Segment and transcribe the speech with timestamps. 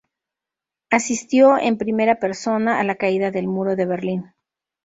[0.89, 4.33] Asistió en primera persona a la Caída del Muro de Berlín.